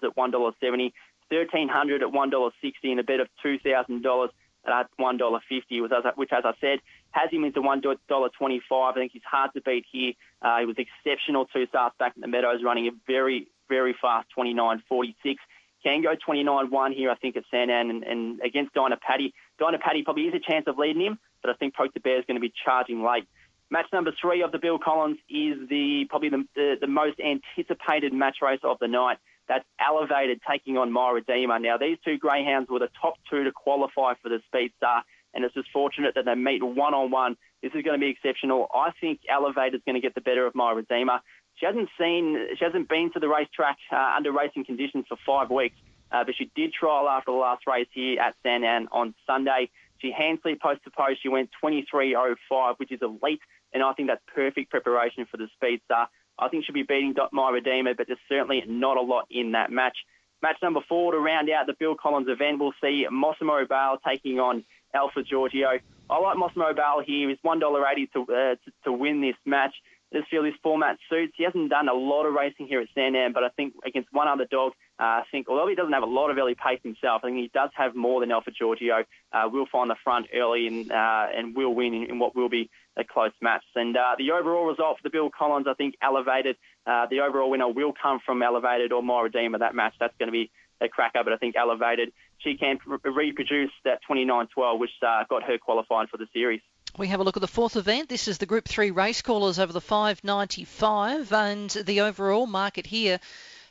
at 0.04 0.16
$1.70, 0.16 0.94
$1,300 1.32 2.02
at 2.02 2.14
$1.60, 2.14 2.74
and 2.84 3.00
a 3.00 3.04
bet 3.04 3.20
of 3.20 3.28
$2,000 3.44 4.30
at 4.68 4.88
$1.50, 5.00 6.18
which, 6.18 6.32
as 6.32 6.44
I 6.46 6.54
said, 6.62 6.80
has 7.12 7.32
him 7.32 7.44
into 7.44 7.62
$1.25. 7.62 8.62
I 8.72 8.94
think 8.94 9.12
he's 9.12 9.22
hard 9.30 9.52
to 9.54 9.62
beat 9.62 9.86
here. 9.92 10.14
Uh, 10.42 10.60
he 10.60 10.66
was 10.66 10.76
exceptional 10.78 11.46
two 11.46 11.66
starts 11.68 11.96
back 11.98 12.14
in 12.16 12.22
the 12.22 12.28
Meadows, 12.28 12.62
running 12.64 12.88
a 12.88 12.92
very, 13.08 13.48
very 13.68 13.96
fast 14.00 14.28
29.46. 14.38 15.36
Can 15.84 16.02
go 16.02 16.14
29-1 16.16 16.94
here, 16.94 17.10
I 17.10 17.16
think, 17.16 17.38
at 17.38 17.44
Sandown 17.50 17.90
and, 17.90 18.04
and 18.04 18.42
against 18.42 18.74
Dyna 18.74 18.98
Paddy. 18.98 19.34
Dyna 19.60 19.80
Paddy 19.80 20.04
probably 20.04 20.24
is 20.24 20.34
a 20.34 20.52
chance 20.52 20.66
of 20.68 20.78
leading 20.78 21.02
him, 21.02 21.20
but 21.42 21.52
I 21.52 21.54
think 21.54 21.74
Poke 21.74 21.94
the 21.94 22.02
Bear 22.02 22.20
is 22.20 22.26
going 22.26 22.36
to 22.36 22.42
be 22.42 22.52
charging 22.66 23.02
late. 23.04 23.26
Match 23.72 23.86
number 23.94 24.12
three 24.20 24.42
of 24.42 24.52
the 24.52 24.58
Bill 24.58 24.80
Collins 24.80 25.20
is 25.30 25.70
the 25.70 26.06
probably 26.10 26.30
the, 26.30 26.44
the, 26.56 26.76
the 26.82 26.88
most 26.88 27.20
anticipated 27.20 28.14
match 28.14 28.38
race 28.42 28.60
of 28.64 28.78
the 28.80 28.88
night. 28.88 29.18
That's 29.50 29.66
elevated 29.80 30.40
taking 30.50 30.78
on 30.78 30.92
My 30.92 31.10
Redeemer. 31.10 31.58
Now, 31.58 31.78
these 31.78 31.98
two 32.06 32.20
greyhounds 32.20 32.70
were 32.70 32.78
the 32.78 32.90
top 33.02 33.16
two 33.30 33.44
to 33.44 33.52
qualify 33.52 34.14
for 34.22 34.30
the 34.30 34.40
Speed 34.46 34.72
Star, 34.78 35.04
and 35.34 35.44
it's 35.44 35.56
just 35.56 35.70
fortunate 35.74 36.14
that 36.16 36.26
they 36.26 36.36
meet 36.36 36.64
one 36.64 36.94
on 36.94 37.10
one. 37.10 37.36
This 37.64 37.72
is 37.74 37.82
going 37.82 38.00
to 38.00 38.06
be 38.06 38.12
exceptional. 38.12 38.68
I 38.74 38.92
think 39.02 39.22
Elevated 39.28 39.76
is 39.76 39.82
going 39.86 39.96
to 39.96 40.02
get 40.02 40.14
the 40.14 40.22
better 40.22 40.46
of 40.46 40.54
My 40.54 40.72
Redeemer. 40.72 41.20
She 41.56 41.66
hasn't 41.66 41.90
seen, 42.00 42.38
she 42.58 42.64
hasn't 42.64 42.88
been 42.88 43.12
to 43.14 43.20
the 43.20 43.28
racetrack 43.28 43.78
uh, 43.92 44.14
under 44.16 44.32
racing 44.32 44.66
conditions 44.66 45.06
for 45.10 45.18
five 45.26 45.50
weeks, 45.50 45.76
uh, 46.12 46.24
but 46.24 46.36
she 46.36 46.52
did 46.56 46.72
trial 46.72 47.10
after 47.10 47.32
the 47.32 47.38
last 47.38 47.66
race 47.68 47.88
here 47.92 48.22
at 48.22 48.36
Sandown 48.44 48.88
on 48.92 49.16
Sunday. 49.26 49.70
She 49.98 50.12
hand 50.12 50.40
post 50.44 50.84
to 50.84 50.92
post. 50.92 51.22
She 51.22 51.28
went 51.28 51.50
23.05, 51.62 52.76
which 52.78 52.92
is 52.92 53.02
elite, 53.02 53.42
and 53.74 53.84
I 53.84 53.94
think 53.94 54.10
that's 54.10 54.22
perfect 54.34 54.70
preparation 54.70 55.26
for 55.30 55.38
the 55.38 55.50
Speed 55.56 55.82
Star. 55.86 56.08
I 56.40 56.50
think 56.50 56.66
she'll 56.66 56.74
be 56.74 56.84
beating 56.84 57.16
My 57.32 57.50
Redeemer, 57.50 57.94
but 57.96 58.08
there's 58.08 58.20
certainly 58.28 58.64
not 58.68 58.98
a 58.98 59.02
lot 59.02 59.26
in 59.30 59.52
that 59.54 59.72
match. 59.72 59.98
Match 60.42 60.58
number 60.62 60.80
four 60.88 61.12
to 61.12 61.20
round 61.20 61.50
out 61.50 61.68
the 61.68 61.74
Bill 61.78 61.96
Collins 61.96 62.30
event, 62.30 62.60
we'll 62.60 62.74
see 62.82 63.06
Mossimo 63.12 63.68
Bale 63.68 63.98
taking 64.08 64.40
on 64.40 64.64
Alpha 64.94 65.22
Giorgio. 65.22 65.80
I 66.10 66.20
like 66.20 66.38
Mossimo 66.38 66.76
Bale 66.76 67.04
here. 67.06 67.30
He's 67.30 67.38
$1.80 67.46 68.12
to, 68.14 68.22
uh, 68.22 68.26
to, 68.26 68.58
to 68.86 68.92
win 68.94 69.22
this 69.22 69.36
match. 69.46 69.76
I 70.12 70.18
just 70.18 70.30
feel 70.32 70.42
this 70.42 70.56
format 70.64 70.98
suits. 71.10 71.34
He 71.38 71.44
hasn't 71.44 71.70
done 71.70 71.88
a 71.88 71.94
lot 71.94 72.26
of 72.26 72.34
racing 72.34 72.68
here 72.68 72.82
at 72.82 72.88
Sandown, 72.96 73.32
but 73.32 73.44
I 73.44 73.50
think 73.50 73.76
against 73.86 74.12
one 74.12 74.28
other 74.28 74.46
dog, 74.46 74.72
uh, 75.00 75.04
I 75.04 75.24
think 75.32 75.48
although 75.50 75.68
he 75.68 75.76
doesn't 75.76 75.94
have 75.94 76.02
a 76.02 76.08
lot 76.08 76.32
of 76.32 76.38
early 76.38 76.56
pace 76.56 76.80
himself, 76.82 77.22
I 77.24 77.28
think 77.28 77.38
he 77.38 77.52
does 77.54 77.70
have 77.76 77.96
more 77.96 78.20
than 78.20 78.32
Alpha 78.32 78.50
Giorgio. 78.50 79.04
Uh, 79.32 79.50
will 79.52 79.68
find 79.72 79.90
the 79.90 79.96
front 80.04 80.28
early 80.34 80.66
and 80.66 80.92
uh, 80.92 81.28
and 81.36 81.56
will 81.56 81.76
win 81.76 81.94
in, 81.94 82.04
in, 82.10 82.20
what 82.20 82.36
will 82.36 82.50
be 82.50 82.72
a 83.00 83.04
close 83.04 83.32
match. 83.42 83.64
And 83.76 83.96
uh, 83.96 84.16
the 84.18 84.32
overall 84.32 84.66
result 84.66 84.98
for 84.98 85.04
the 85.04 85.10
Bill 85.10 85.30
Collins, 85.30 85.68
I 85.70 85.74
think, 85.74 85.96
elevated. 86.02 86.58
Uh, 86.86 87.08
the 87.10 87.22
overall 87.22 87.50
winner 87.50 87.70
will 87.70 87.94
come 87.94 88.20
from 88.26 88.44
elevated 88.44 88.92
or 88.92 89.02
My 89.02 89.22
Redeemer. 89.22 89.60
That 89.60 89.76
match, 89.76 89.94
that's 90.00 90.16
going 90.18 90.28
to 90.28 90.34
be 90.34 90.52
a 90.82 90.88
cracker, 90.88 91.24
but 91.24 91.34
I 91.34 91.38
think 91.38 91.56
elevated. 91.56 92.12
She 92.40 92.56
can 92.56 92.80
reproduce 93.04 93.72
that 93.84 94.00
29-12, 94.10 94.80
which 94.80 94.92
uh, 95.06 95.24
got 95.30 95.44
her 95.44 95.58
qualified 95.58 96.10
for 96.10 96.18
the 96.18 96.28
series. 96.34 96.62
We 96.98 97.08
have 97.08 97.20
a 97.20 97.24
look 97.24 97.38
at 97.38 97.42
the 97.42 97.48
fourth 97.48 97.76
event. 97.76 98.10
This 98.10 98.28
is 98.28 98.40
the 98.40 98.46
Group 98.46 98.68
3 98.68 98.92
race 98.92 99.22
callers 99.22 99.60
over 99.60 99.72
the 99.72 99.82
595 99.82 101.32
and 101.32 101.70
the 101.70 102.02
overall 102.02 102.48
market 102.48 102.88
here 102.88 103.20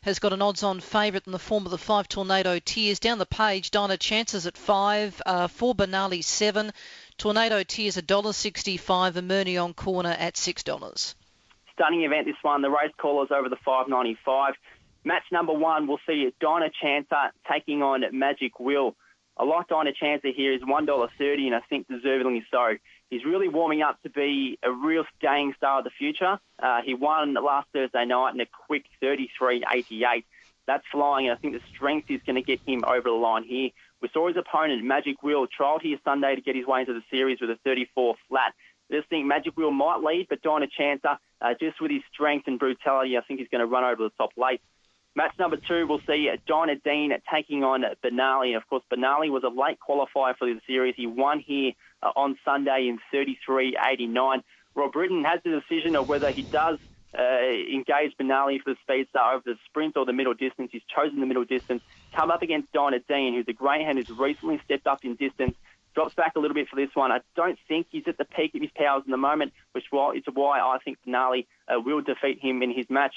has 0.02 0.18
got 0.18 0.32
an 0.32 0.42
odds-on 0.42 0.80
favourite 0.80 1.26
in 1.26 1.32
the 1.32 1.38
form 1.38 1.64
of 1.64 1.70
the 1.70 1.78
five 1.78 2.08
Tornado 2.08 2.58
Tears. 2.58 2.98
Down 2.98 3.18
the 3.18 3.26
page, 3.26 3.70
Dyna 3.70 3.96
Chances 3.96 4.46
at 4.46 4.56
five, 4.56 5.20
uh, 5.26 5.48
four 5.48 5.74
Benali 5.74 6.22
seven, 6.22 6.72
Tornado 7.16 7.62
Tears 7.62 7.96
$1.65, 7.96 9.16
and 9.16 9.28
Murney 9.30 9.62
on 9.62 9.74
corner 9.74 10.14
at 10.18 10.34
$6. 10.34 11.14
Stunning 11.72 12.02
event 12.02 12.26
this 12.26 12.36
one. 12.42 12.62
The 12.62 12.70
race 12.70 12.92
callers 12.96 13.28
over 13.30 13.48
the 13.48 13.56
595. 13.64 14.54
Match 15.04 15.24
number 15.30 15.52
one, 15.52 15.86
we'll 15.86 16.00
see 16.06 16.32
Dyna 16.40 16.70
Chancer 16.82 17.30
taking 17.50 17.82
on 17.82 18.04
Magic 18.12 18.58
Will. 18.60 18.94
I 19.36 19.44
like 19.44 19.68
Dyna 19.68 19.92
Chancer 19.92 20.34
here 20.34 20.52
is 20.52 20.60
He's 20.60 20.68
$1.30, 20.68 21.46
and 21.46 21.54
I 21.54 21.60
think 21.68 21.86
deservedly 21.88 22.44
so. 22.50 22.76
He's 23.10 23.24
really 23.24 23.48
warming 23.48 23.82
up 23.82 24.02
to 24.02 24.10
be 24.10 24.58
a 24.62 24.70
real 24.70 25.04
staying 25.18 25.54
star 25.56 25.78
of 25.78 25.84
the 25.84 25.90
future. 25.90 26.38
Uh, 26.58 26.82
he 26.82 26.94
won 26.94 27.34
last 27.34 27.68
Thursday 27.72 28.04
night 28.04 28.34
in 28.34 28.40
a 28.40 28.46
quick 28.66 28.84
33.88. 29.02 30.24
That's 30.66 30.84
flying, 30.92 31.28
and 31.28 31.36
I 31.36 31.40
think 31.40 31.54
the 31.54 31.62
strength 31.74 32.10
is 32.10 32.20
going 32.26 32.36
to 32.36 32.42
get 32.42 32.60
him 32.66 32.84
over 32.86 33.08
the 33.08 33.14
line 33.14 33.44
here. 33.44 33.70
We 34.02 34.10
saw 34.12 34.28
his 34.28 34.36
opponent, 34.36 34.84
Magic 34.84 35.22
Wheel, 35.22 35.46
trialled 35.46 35.80
here 35.80 35.98
Sunday 36.04 36.34
to 36.34 36.42
get 36.42 36.54
his 36.54 36.66
way 36.66 36.80
into 36.80 36.92
the 36.92 37.02
series 37.10 37.40
with 37.40 37.50
a 37.50 37.56
34 37.64 38.16
flat. 38.28 38.52
I 38.90 38.96
just 38.96 39.08
think 39.08 39.26
Magic 39.26 39.56
Wheel 39.56 39.70
might 39.70 40.02
lead, 40.02 40.26
but 40.28 40.42
Dyna 40.42 40.66
Chancer, 40.66 41.16
uh, 41.40 41.54
just 41.58 41.80
with 41.80 41.90
his 41.90 42.02
strength 42.12 42.46
and 42.46 42.58
brutality, 42.58 43.16
I 43.16 43.22
think 43.22 43.40
he's 43.40 43.48
going 43.48 43.60
to 43.60 43.66
run 43.66 43.84
over 43.84 44.02
the 44.02 44.12
top 44.18 44.32
late. 44.36 44.60
Match 45.14 45.32
number 45.38 45.56
two, 45.56 45.86
we'll 45.86 46.00
see 46.06 46.30
Dyna 46.46 46.76
Dean 46.76 47.12
taking 47.32 47.64
on 47.64 47.84
Benali. 48.04 48.56
Of 48.56 48.68
course, 48.68 48.84
Benali 48.92 49.30
was 49.30 49.42
a 49.42 49.48
late 49.48 49.78
qualifier 49.80 50.36
for 50.36 50.46
the 50.46 50.60
series. 50.66 50.94
He 50.96 51.06
won 51.06 51.40
here 51.40 51.72
uh, 52.02 52.10
on 52.16 52.38
Sunday 52.44 52.88
in 52.88 52.98
33.89. 53.12 54.42
Rob 54.74 54.92
Britton 54.92 55.24
has 55.24 55.40
the 55.44 55.60
decision 55.60 55.96
of 55.96 56.08
whether 56.08 56.30
he 56.30 56.42
does 56.42 56.78
uh, 57.16 57.22
engage 57.22 58.16
Benali 58.16 58.60
for 58.62 58.74
the 58.74 58.76
speed 58.82 59.08
star 59.10 59.34
over 59.34 59.42
the 59.44 59.56
sprint 59.66 59.96
or 59.96 60.04
the 60.04 60.12
middle 60.12 60.34
distance. 60.34 60.70
He's 60.72 60.82
chosen 60.94 61.20
the 61.20 61.26
middle 61.26 61.44
distance. 61.44 61.82
Come 62.14 62.30
up 62.30 62.42
against 62.42 62.72
Dyna 62.72 63.00
Dean, 63.08 63.34
who's 63.34 63.48
a 63.48 63.52
greyhound 63.52 63.98
who's 63.98 64.10
recently 64.10 64.60
stepped 64.64 64.86
up 64.86 65.04
in 65.04 65.14
distance. 65.16 65.56
Drops 65.94 66.14
back 66.14 66.34
a 66.36 66.38
little 66.38 66.54
bit 66.54 66.68
for 66.68 66.76
this 66.76 66.90
one. 66.94 67.10
I 67.10 67.20
don't 67.34 67.58
think 67.66 67.88
he's 67.90 68.04
at 68.06 68.18
the 68.18 68.24
peak 68.24 68.54
of 68.54 68.60
his 68.60 68.70
powers 68.76 69.02
in 69.04 69.10
the 69.10 69.16
moment, 69.16 69.52
which 69.72 69.84
is 69.84 70.24
why 70.34 70.60
I 70.60 70.78
think 70.84 70.98
Benali 71.06 71.46
uh, 71.66 71.80
will 71.80 72.02
defeat 72.02 72.38
him 72.40 72.62
in 72.62 72.72
his 72.72 72.86
match. 72.88 73.14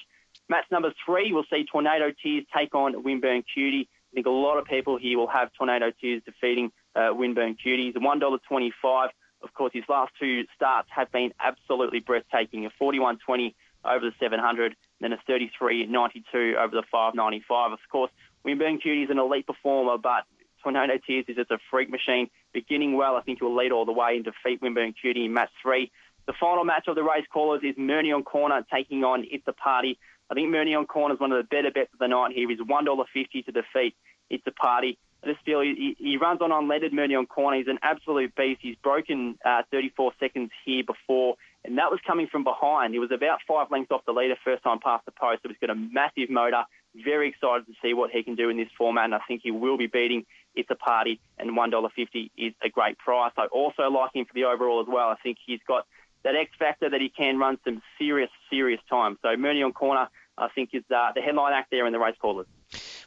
Match 0.50 0.66
number 0.72 0.94
three, 1.06 1.32
we'll 1.32 1.46
see 1.52 1.66
Tornado 1.66 2.12
Tears 2.24 2.46
take 2.56 2.74
on 2.74 3.04
Winburn 3.04 3.44
Cutie. 3.54 3.90
I 4.12 4.16
think 4.16 4.26
a 4.26 4.32
lot 4.32 4.58
of 4.58 4.66
people 4.66 4.98
here 4.98 5.18
will 5.18 5.28
have 5.28 5.52
Tornado 5.54 5.92
Tears 6.02 6.24
defeating 6.26 6.72
uh, 6.96 7.10
Winburn 7.14 7.56
Cutie. 7.56 7.88
He's 7.88 7.96
$1.25. 7.96 9.08
Of 9.44 9.54
course, 9.54 9.72
his 9.74 9.84
last 9.90 10.12
two 10.20 10.46
starts 10.56 10.88
have 10.92 11.12
been 11.12 11.34
absolutely 11.40 12.00
breathtaking. 12.00 12.66
A 12.66 12.72
41.20 12.82 13.54
over 13.84 14.06
the 14.06 14.14
700, 14.20 14.76
then 15.00 15.14
a 15.14 15.18
33.92 15.30 16.56
over 16.56 16.76
the 16.76 16.84
595. 16.92 17.72
Of 17.72 17.80
course, 17.92 18.12
Winburn 18.44 18.80
Cutie 18.80 19.04
is 19.04 19.10
an 19.10 19.18
elite 19.18 19.48
performer, 19.48 19.98
but 19.98 20.26
Tornado 20.62 20.94
Tears 21.06 21.26
is 21.28 21.36
just 21.36 21.52
a 21.52 21.58
freak 21.70 21.90
machine. 21.90 22.30
Beginning 22.54 22.96
well, 22.96 23.16
I 23.16 23.22
think 23.22 23.40
he 23.40 23.46
will 23.46 23.56
lead 23.56 23.72
all 23.72 23.86
the 23.86 23.92
way 23.92 24.16
and 24.16 24.24
defeat 24.24 24.62
Winburn 24.62 24.94
Cutie 25.00 25.26
in 25.26 25.34
match 25.34 25.50
three. 25.62 25.92
The 26.28 26.34
final 26.40 26.64
match 26.64 26.88
of 26.88 26.96
the 26.96 27.04
race 27.04 27.26
callers 27.32 27.62
is 27.64 27.76
Murney 27.78 28.14
on 28.14 28.24
corner 28.24 28.64
taking 28.72 29.04
on 29.04 29.26
It's 29.30 29.48
a 29.48 29.54
Party. 29.54 29.98
I 30.30 30.34
think 30.34 30.50
Murney 30.50 30.78
on 30.78 30.86
corner 30.86 31.16
is 31.16 31.20
one 31.20 31.32
of 31.32 31.38
the 31.38 31.44
better 31.44 31.72
bets 31.72 31.92
of 31.94 32.00
the 32.00 32.08
night 32.08 32.34
here. 32.34 32.48
He's 32.48 32.60
$1.50 32.60 33.46
to 33.46 33.52
defeat 33.52 33.96
It's 34.30 34.46
a 34.46 34.52
Party. 34.52 34.98
Just 35.24 35.44
feel 35.46 35.62
he, 35.62 35.96
he 36.00 36.18
runs 36.18 36.42
on 36.42 36.52
on 36.52 36.68
unleaded 36.68 36.94
Murney 36.94 37.16
on 37.16 37.28
corner. 37.28 37.58
He's 37.58 37.68
an 37.68 37.78
absolute 37.84 38.36
beast. 38.36 38.60
He's 38.62 38.76
broken 38.78 39.38
uh, 39.46 39.62
34 39.70 40.14
seconds 40.20 40.50
here 40.66 40.84
before, 40.84 41.36
and 41.64 41.78
that 41.78 41.92
was 41.92 42.00
coming 42.06 42.28
from 42.28 42.44
behind. 42.44 42.94
He 42.94 43.00
was 43.00 43.12
about 43.12 43.40
five 43.48 43.70
lengths 43.70 43.92
off 43.92 44.04
the 44.06 44.14
leader 44.14 44.36
first 44.44 44.64
time 44.64 44.80
past 44.80 45.06
the 45.06 45.12
post. 45.12 45.44
So 45.44 45.50
he's 45.50 45.60
got 45.60 45.70
a 45.70 45.76
massive 45.76 46.32
motor. 46.32 46.64
Very 46.96 47.30
excited 47.30 47.68
to 47.68 47.74
see 47.84 47.94
what 47.94 48.10
he 48.10 48.24
can 48.24 48.36
do 48.36 48.50
in 48.50 48.58
this 48.58 48.70
format, 48.76 49.06
and 49.06 49.16
I 49.16 49.20
think 49.28 49.42
he 49.44 49.52
will 49.52 49.78
be 49.78 49.88
beating 49.88 50.26
It's 50.56 50.70
a 50.72 50.76
Party, 50.76 51.20
and 51.38 51.52
$1.50 51.52 52.32
is 52.36 52.54
a 52.64 52.70
great 52.70 52.98
price. 52.98 53.32
I 53.38 53.46
also 53.46 53.84
like 53.84 54.16
him 54.16 54.26
for 54.26 54.34
the 54.34 54.46
overall 54.46 54.82
as 54.82 54.88
well. 54.88 55.10
I 55.10 55.16
think 55.22 55.38
he's 55.46 55.62
got 55.68 55.86
that 56.24 56.36
X 56.36 56.52
factor 56.58 56.90
that 56.90 57.02
he 57.02 57.10
can 57.10 57.38
run 57.38 57.58
some 57.64 57.82
serious, 57.98 58.30
serious 58.50 58.82
time. 58.90 59.18
So 59.22 59.30
Murney 59.30 59.64
on 59.64 59.72
corner, 59.72 60.10
I 60.38 60.50
think, 60.50 60.72
is 60.74 60.84
uh, 60.94 61.12
the 61.14 61.22
headline 61.22 61.54
act 61.54 61.70
there 61.72 61.86
in 61.86 61.94
the 61.94 62.00
race 62.00 62.16
callers. 62.20 62.48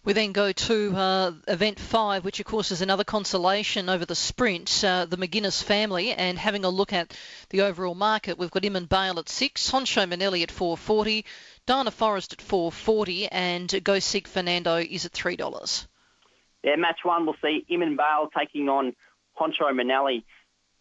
We 0.05 0.13
then 0.13 0.33
go 0.33 0.53
to 0.53 0.95
uh, 0.95 1.33
event 1.49 1.81
five, 1.81 2.27
which 2.27 2.39
of 2.39 2.45
course 2.45 2.71
is 2.71 2.83
another 2.83 3.05
consolation 3.05 3.89
over 3.89 4.05
the 4.05 4.15
sprint, 4.15 4.85
uh, 4.85 5.07
the 5.07 5.17
McGuinness 5.17 5.65
family, 5.65 6.13
and 6.13 6.39
having 6.39 6.67
a 6.67 6.69
look 6.69 6.93
at 6.93 7.17
the 7.49 7.63
overall 7.63 7.95
market, 7.95 8.37
we've 8.37 8.51
got 8.51 8.67
Iman 8.67 8.85
Bale 8.85 9.19
at 9.19 9.31
six, 9.31 9.71
Honcho 9.71 10.07
Manelli 10.07 10.43
at 10.43 10.51
440, 10.51 11.25
Dyna 11.65 11.91
Forest 11.91 12.35
at 12.35 12.43
440, 12.43 13.29
and 13.29 13.83
Go 13.83 13.99
Seek 13.99 14.29
Fernando 14.29 14.77
is 14.77 15.07
at 15.07 15.13
three 15.13 15.37
dollars. 15.37 15.89
Yeah, 16.63 16.77
match 16.77 17.01
one, 17.03 17.25
we'll 17.25 17.37
see 17.43 17.65
Iman 17.73 17.97
Bale 17.97 18.29
taking 18.37 18.69
on 18.69 18.95
Honcho 19.41 19.73
Manelli. 19.73 20.23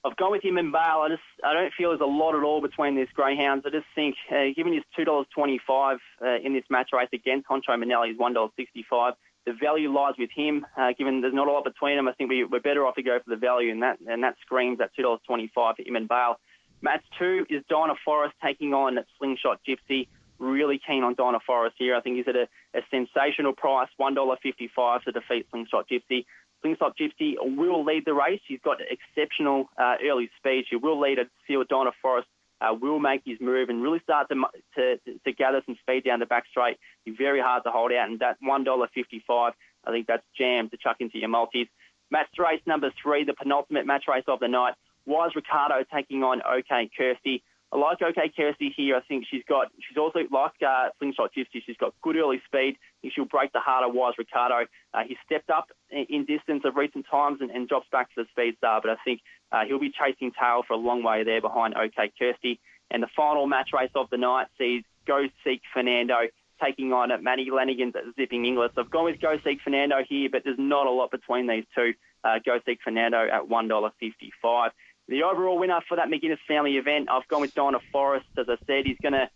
I've 0.06 0.18
gone 0.18 0.32
with 0.32 0.46
Iman 0.46 0.72
Bale. 0.72 1.02
I 1.06 1.10
just 1.10 1.22
I 1.44 1.54
don't 1.54 1.74
feel 1.74 1.90
there's 1.90 2.02
a 2.02 2.06
lot 2.06 2.36
at 2.36 2.44
all 2.44 2.62
between 2.62 2.96
these 2.96 3.08
greyhounds. 3.14 3.66
I 3.66 3.70
just 3.70 3.86
think, 3.96 4.16
uh, 4.30 4.54
given 4.56 4.74
his 4.74 4.84
two 4.96 5.06
dollars 5.06 5.28
twenty-five 5.34 5.98
uh, 6.22 6.40
in 6.44 6.54
this 6.54 6.66
match 6.70 6.90
race 6.92 7.08
against 7.14 7.48
Honcho 7.48 7.70
Manelli, 7.70 8.12
is 8.12 8.18
one 8.18 8.34
dollar 8.34 8.50
sixty-five. 8.58 9.14
The 9.46 9.54
value 9.54 9.92
lies 9.94 10.16
with 10.18 10.30
him. 10.32 10.66
Uh, 10.78 10.92
given 10.98 11.22
there's 11.22 11.34
not 11.34 11.48
a 11.48 11.52
lot 11.52 11.64
between 11.64 11.96
them, 11.98 12.08
I 12.08 12.14
think 12.14 12.30
we, 12.30 12.44
we're 12.44 12.60
better 12.60 12.86
off 12.86 12.96
to 12.96 13.04
go 13.04 13.18
for 13.24 13.30
the 13.30 13.38
value, 13.38 13.72
and 13.72 13.82
that 13.82 14.00
and 14.06 14.24
that 14.24 14.36
screams 14.42 14.82
at 14.82 14.94
two 14.94 15.04
dollars 15.04 15.22
twenty-five 15.26 15.78
for 15.78 15.82
him 15.82 15.96
and 15.96 16.08
Bale. 16.08 16.38
Match 16.82 17.04
two 17.18 17.46
is 17.50 17.64
Dyna 17.70 17.94
Forest 18.04 18.36
taking 18.44 18.74
on 18.74 19.00
Slingshot 19.18 19.62
Gypsy. 19.66 20.08
Really 20.40 20.82
keen 20.86 21.04
on 21.04 21.14
Dyna 21.14 21.40
Forest 21.46 21.76
here. 21.78 21.96
I 21.96 22.02
think 22.02 22.18
he's 22.18 22.28
at 22.28 22.36
a, 22.36 22.50
a 22.74 22.82
sensational 22.92 23.54
price, 23.54 23.88
one 23.96 24.16
dollar 24.16 24.36
fifty-five 24.44 25.04
to 25.04 25.14
defeat 25.14 25.48
Slingshot 25.52 25.88
Gypsy. 25.88 26.26
Slingshot 26.64 26.98
Gypsy 26.98 27.36
will 27.40 27.84
lead 27.84 28.06
the 28.06 28.14
race. 28.14 28.42
He's 28.48 28.62
got 28.64 28.78
exceptional 28.82 29.70
uh, 29.78 29.96
early 30.04 30.30
speed. 30.38 30.66
He 30.70 30.78
will 30.78 31.00
lead 31.00 31.20
it. 31.20 31.30
Seal 31.46 31.64
Dyna 31.70 31.92
Forest 32.02 32.28
uh, 32.62 32.74
will 32.74 33.00
make 33.00 33.22
his 33.26 33.40
move 33.42 33.70
and 33.70 33.84
really 33.84 34.00
start 34.00 34.30
to, 34.30 34.36
to, 34.76 34.98
to 35.26 35.32
gather 35.34 35.62
some 35.66 35.78
speed 35.82 36.06
down 36.06 36.20
the 36.20 36.26
back 36.26 36.46
straight. 36.50 36.78
Be 37.06 37.14
very 37.16 37.42
hard 37.42 37.64
to 37.66 37.72
hold 37.72 37.92
out, 37.92 38.10
and 38.10 38.20
that 38.20 38.38
$1.55, 38.42 39.52
I 39.86 39.92
think 39.92 40.08
that's 40.08 40.24
jam 40.38 40.70
to 40.70 40.78
chuck 40.78 40.98
into 41.00 41.18
your 41.20 41.30
multis. 41.30 41.68
Match 42.10 42.30
race 42.40 42.62
number 42.66 42.92
three, 43.02 43.26
the 43.26 43.34
penultimate 43.34 43.86
match 43.86 44.06
race 44.08 44.24
of 44.28 44.40
the 44.40 44.48
night. 44.48 44.76
Wise 45.06 45.32
Ricardo 45.36 45.84
taking 45.94 46.24
on 46.24 46.42
OK 46.42 46.90
Kirsty. 46.98 47.44
I 47.74 47.78
like 47.78 48.02
OK 48.04 48.32
Kirsty 48.38 48.72
here. 48.76 48.96
I 48.96 49.02
think 49.02 49.26
she's 49.30 49.42
got, 49.50 49.72
she's 49.80 49.98
also 49.98 50.20
like 50.30 50.52
uh, 50.62 50.90
Slingshot 51.00 51.32
Gypsy. 51.36 51.64
She's 51.66 51.78
got 51.78 51.96
good 52.04 52.16
early 52.16 52.40
speed. 52.46 52.76
I 52.78 53.02
think 53.02 53.14
she'll 53.16 53.26
break 53.26 53.52
the 53.52 53.60
heart 53.60 53.84
of 53.84 53.96
Wise 53.96 54.14
Ricardo. 54.20 54.68
Uh, 54.94 55.04
he's 55.08 55.18
stepped 55.26 55.50
up 55.50 55.70
in 55.90 56.26
distance 56.26 56.62
of 56.66 56.76
recent 56.76 57.08
times 57.10 57.40
and, 57.42 57.50
and 57.50 57.68
drops 57.68 57.88
back 57.92 58.14
to 58.14 58.24
the 58.24 58.26
speed 58.30 58.58
star, 58.58 58.80
but 58.80 58.92
I 58.92 58.98
think 59.04 59.22
uh, 59.52 59.66
he'll 59.66 59.80
be 59.80 59.92
chasing 59.92 60.32
tail 60.40 60.62
for 60.68 60.74
a 60.74 60.78
long 60.78 61.02
way 61.02 61.24
there 61.24 61.42
behind 61.42 61.74
OK 61.76 62.12
Kirsty. 62.20 62.60
And 62.92 63.02
the 63.02 63.10
final 63.16 63.48
match 63.48 63.72
race 63.74 63.92
of 63.96 64.08
the 64.12 64.18
night 64.18 64.48
sees 64.60 64.84
Go 65.08 65.28
Seek 65.44 65.62
Fernando 65.74 66.28
taking 66.64 66.94
on 66.94 67.12
at 67.12 67.24
Matty 67.24 67.50
Lanigan's 67.52 67.96
at 67.96 68.04
Zipping 68.16 68.46
Inglis. 68.46 68.72
I've 68.78 68.92
gone 68.92 69.06
with 69.06 69.20
Go 69.20 69.40
Seek 69.44 69.62
Fernando 69.62 69.98
here, 70.08 70.30
but 70.32 70.44
there's 70.44 70.60
not 70.60 70.86
a 70.86 70.92
lot 70.92 71.10
between 71.10 71.48
these 71.48 71.66
two. 71.76 71.94
Uh, 72.24 72.38
Go 72.46 72.60
Seek 72.66 72.80
Fernando 72.84 73.28
at 73.28 73.50
$1.55. 73.50 74.70
The 75.08 75.24
overall 75.24 75.60
winner 75.60 75.80
for 75.88 75.98
that 75.98 76.08
McGuinness 76.08 76.40
family 76.48 76.78
event, 76.78 77.10
I've 77.12 77.28
gone 77.28 77.42
with 77.42 77.54
Dyna 77.54 77.80
Forest. 77.92 78.26
As 78.38 78.48
I 78.48 78.56
said, 78.66 78.86
he's 78.86 78.98
going 79.02 79.14
to 79.14 79.30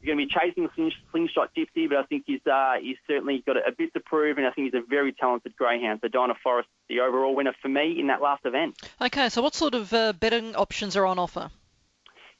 he's 0.00 0.06
going 0.06 0.18
to 0.18 0.26
be 0.26 0.32
chasing 0.32 0.64
the 0.64 0.70
sling, 0.74 0.92
Slingshot 1.12 1.50
Gypsy, 1.56 1.88
but 1.88 1.98
I 1.98 2.02
think 2.04 2.24
he's 2.26 2.44
uh, 2.46 2.74
he's 2.80 2.96
certainly 3.06 3.42
got 3.46 3.56
a, 3.56 3.68
a, 3.68 3.72
bit 3.72 3.94
to 3.94 4.00
prove, 4.00 4.38
and 4.38 4.46
I 4.46 4.50
think 4.50 4.72
he's 4.72 4.82
a 4.82 4.84
very 4.84 5.12
talented 5.12 5.56
greyhound. 5.56 6.00
So 6.02 6.08
Dyna 6.08 6.34
Forest, 6.42 6.68
the 6.88 7.00
overall 7.00 7.36
winner 7.36 7.54
for 7.62 7.68
me 7.68 7.98
in 8.00 8.08
that 8.08 8.20
last 8.20 8.44
event. 8.44 8.80
Okay, 9.00 9.28
so 9.28 9.42
what 9.42 9.54
sort 9.54 9.74
of 9.74 9.92
uh, 9.92 10.12
betting 10.12 10.56
options 10.56 10.96
are 10.96 11.06
on 11.06 11.18
offer? 11.18 11.50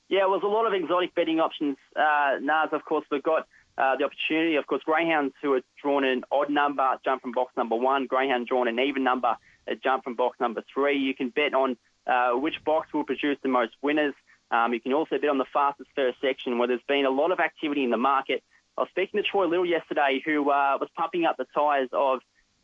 Yeah, 0.08 0.26
well, 0.26 0.32
there's 0.32 0.42
a 0.42 0.54
lot 0.54 0.66
of 0.66 0.74
exotic 0.74 1.14
betting 1.14 1.40
options. 1.40 1.76
Uh, 1.96 2.38
Nars, 2.40 2.70
of 2.72 2.84
course, 2.84 3.06
we've 3.10 3.22
got 3.22 3.46
uh, 3.78 3.96
the 3.96 4.04
opportunity, 4.04 4.56
of 4.56 4.66
course, 4.66 4.82
greyhounds 4.84 5.32
who 5.40 5.54
are 5.54 5.62
drawn 5.80 6.04
an 6.04 6.24
odd 6.30 6.50
number 6.50 6.86
jump 7.04 7.22
from 7.22 7.32
box 7.32 7.52
number 7.56 7.76
one, 7.76 8.06
greyhound 8.06 8.46
drawn 8.46 8.68
an 8.68 8.78
even 8.78 9.04
number 9.04 9.36
jump 9.82 10.04
from 10.04 10.14
box 10.14 10.38
number 10.40 10.62
three. 10.74 10.98
You 10.98 11.14
can 11.14 11.30
bet 11.30 11.54
on 11.54 11.76
uh, 12.06 12.32
which 12.32 12.62
box 12.64 12.92
will 12.92 13.04
produce 13.04 13.38
the 13.42 13.48
most 13.48 13.72
winners. 13.82 14.14
Um, 14.50 14.74
you 14.74 14.80
can 14.80 14.92
also 14.92 15.18
bet 15.18 15.30
on 15.30 15.38
the 15.38 15.46
fastest 15.52 15.90
first 15.94 16.20
section 16.20 16.58
where 16.58 16.68
there's 16.68 16.80
been 16.86 17.06
a 17.06 17.10
lot 17.10 17.32
of 17.32 17.40
activity 17.40 17.84
in 17.84 17.90
the 17.90 17.96
market. 17.96 18.42
I 18.76 18.82
was 18.82 18.90
speaking 18.90 19.22
to 19.22 19.28
Troy 19.28 19.46
Little 19.46 19.66
yesterday 19.66 20.22
who 20.24 20.50
uh, 20.50 20.78
was 20.80 20.88
pumping 20.96 21.24
up 21.24 21.36
the 21.36 21.46
tyres 21.54 21.88
of 21.92 22.20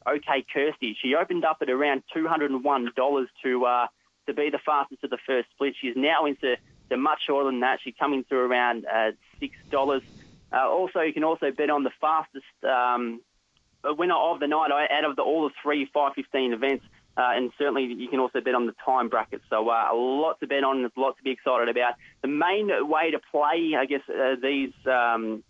OK 0.07 0.45
Kirsty. 0.53 0.97
She 1.01 1.15
opened 1.15 1.45
up 1.45 1.59
at 1.61 1.71
around 1.71 2.03
$201 2.15 3.27
to 3.43 3.65
uh, 3.65 3.87
to 4.27 4.35
be 4.35 4.51
the 4.51 4.59
fastest 4.59 5.05
of 5.05 5.11
the 5.11 5.19
first 5.27 5.49
split. 5.51 5.75
She's 5.81 5.97
now 5.97 6.27
into 6.27 6.57
to 6.91 6.97
much 6.97 7.21
shorter 7.27 7.51
than 7.51 7.61
that. 7.61 7.81
She's 7.83 7.95
coming 7.99 8.25
through 8.25 8.51
around 8.51 8.87
uh, 8.87 9.13
$6. 9.43 10.03
Uh, 10.51 10.69
also, 10.69 11.01
you 11.01 11.13
can 11.13 11.25
also 11.25 11.51
bet 11.51 11.71
on 11.71 11.85
the 11.85 11.91
fastest 12.01 12.45
um, 12.65 13.21
winner 13.85 14.15
of 14.15 14.41
the 14.41 14.47
night 14.47 14.71
out 14.71 15.05
of 15.05 15.17
the, 15.17 15.23
all 15.23 15.49
the 15.49 15.55
three 15.63 15.85
515 15.93 16.53
events. 16.53 16.85
Uh, 17.19 17.33
and 17.35 17.51
certainly 17.59 17.83
you 17.83 18.09
can 18.09 18.21
also 18.21 18.41
bet 18.41 18.55
on 18.55 18.67
the 18.67 18.75
time 18.87 19.09
bracket. 19.09 19.41
So 19.51 19.69
uh, 19.69 19.89
a 19.93 19.97
lot 19.97 20.39
to 20.39 20.47
bet 20.47 20.63
on, 20.63 20.85
a 20.85 21.01
lot 21.01 21.17
to 21.17 21.23
be 21.25 21.33
excited 21.33 21.69
about. 21.69 21.95
The 22.23 22.29
main 22.29 22.71
way 22.89 23.11
to 23.11 23.19
play, 23.33 23.75
I 23.77 23.87
guess, 23.87 24.03
uh, 24.09 24.37
these 24.41 24.73
um, 24.87 25.43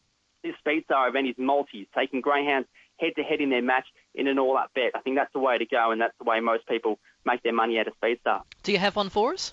this 0.42 0.54
Speedstar 0.64 1.08
event 1.10 1.28
is 1.28 1.34
multis, 1.36 1.86
taking 1.94 2.22
greyhounds 2.22 2.68
head 2.98 3.12
to 3.16 3.22
head 3.22 3.40
in 3.40 3.50
their 3.50 3.62
match 3.62 3.86
in 4.14 4.26
an 4.26 4.38
all-up 4.38 4.70
bet. 4.74 4.92
I 4.94 5.00
think 5.00 5.16
that's 5.16 5.32
the 5.32 5.38
way 5.38 5.58
to 5.58 5.66
go, 5.66 5.92
and 5.92 6.00
that's 6.00 6.16
the 6.18 6.24
way 6.24 6.40
most 6.40 6.66
people 6.66 6.98
make 7.24 7.42
their 7.42 7.52
money 7.52 7.78
out 7.78 7.86
of 7.86 7.92
Speedstar. 8.00 8.40
Do 8.62 8.72
you 8.72 8.78
have 8.78 8.96
one 8.96 9.10
for 9.10 9.34
us? 9.34 9.52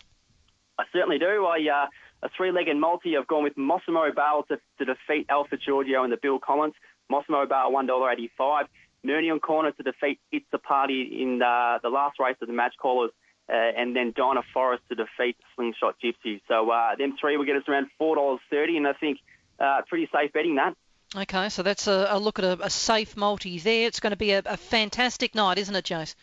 I 0.80 0.86
certainly 0.94 1.20
do. 1.20 1.46
I 1.46 1.58
uh, 1.70 1.88
a 2.26 2.30
three-legged 2.36 2.78
multi. 2.78 3.18
I've 3.18 3.28
gone 3.28 3.44
with 3.44 3.56
Mossimo 3.56 4.16
Bale 4.16 4.46
to, 4.50 4.60
to 4.80 4.86
defeat 4.86 5.28
Alpha 5.30 5.58
Giorgio 5.58 6.04
and 6.04 6.14
the 6.14 6.18
Bill 6.18 6.40
Collins. 6.40 6.76
Mossimo 7.12 7.48
Bale 7.48 7.72
one 7.72 7.86
dollar 7.86 8.12
eighty-five. 8.12 8.68
Murney 9.06 9.32
on 9.32 9.40
corner 9.40 9.72
to 9.72 9.84
defeat 9.84 10.20
It's 10.32 10.46
a 10.54 10.58
Party 10.58 11.22
in 11.22 11.40
the, 11.40 11.80
the 11.84 11.90
last 11.90 12.20
race 12.20 12.38
of 12.42 12.48
the 12.48 12.54
match 12.54 12.74
callers, 12.82 13.12
uh, 13.48 13.54
and 13.54 13.96
then 13.96 14.14
Dyna 14.16 14.42
Forest 14.54 14.84
to 14.90 14.96
defeat 14.96 15.38
Slingshot 15.56 15.96
Gypsy. 16.04 16.42
So 16.48 16.70
uh, 16.70 16.96
them 16.96 17.16
three 17.20 17.38
will 17.38 17.46
get 17.46 17.56
us 17.56 17.64
around 17.68 17.88
$4.30, 18.02 18.78
and 18.78 18.88
I 18.88 18.94
think 18.94 19.20
uh, 19.60 19.82
pretty 19.88 20.10
safe 20.12 20.34
betting 20.34 20.56
that. 20.56 20.76
Okay, 21.16 21.50
so 21.50 21.64
that's 21.64 21.88
a, 21.88 22.08
a 22.10 22.20
look 22.20 22.40
at 22.40 22.46
a, 22.46 22.66
a, 22.66 22.70
safe 22.70 23.16
multi 23.16 23.60
there. 23.60 23.88
It's 23.88 24.00
going 24.00 24.12
to 24.12 24.18
be 24.18 24.32
a, 24.32 24.42
a 24.46 24.58
fantastic 24.58 25.36
night, 25.36 25.58
isn't 25.60 25.76
it, 25.76 25.86
Jace? 25.86 26.16